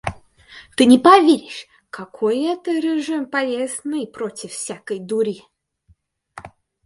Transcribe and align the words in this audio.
Ты 0.75 0.85
не 0.87 0.97
поверишь, 0.97 1.67
какой 1.91 2.39
это 2.45 2.71
режим 2.71 3.27
полезный 3.27 4.07
против 4.07 4.49
всякой 4.51 4.97
дури. 4.97 5.43